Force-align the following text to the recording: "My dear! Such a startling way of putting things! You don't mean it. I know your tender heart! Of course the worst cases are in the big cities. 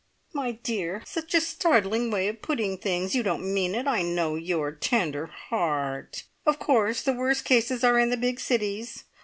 "My 0.33 0.53
dear! 0.53 1.03
Such 1.05 1.35
a 1.35 1.39
startling 1.41 2.09
way 2.09 2.27
of 2.27 2.41
putting 2.41 2.75
things! 2.79 3.13
You 3.13 3.21
don't 3.21 3.53
mean 3.53 3.75
it. 3.75 3.85
I 3.85 4.01
know 4.01 4.33
your 4.33 4.71
tender 4.71 5.27
heart! 5.27 6.23
Of 6.43 6.57
course 6.57 7.03
the 7.03 7.13
worst 7.13 7.45
cases 7.45 7.83
are 7.83 7.99
in 7.99 8.09
the 8.09 8.17
big 8.17 8.39
cities. 8.39 9.03